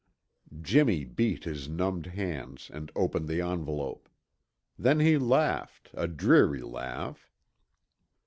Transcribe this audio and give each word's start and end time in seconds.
Jimmy 0.63 1.05
beat 1.05 1.43
his 1.43 1.69
numbed 1.69 2.07
hands 2.07 2.71
and 2.73 2.91
opened 2.95 3.27
the 3.27 3.39
envelope. 3.41 4.09
Then 4.75 4.99
he 4.99 5.19
laughed, 5.19 5.91
a 5.93 6.07
dreary 6.07 6.63
laugh. 6.63 7.29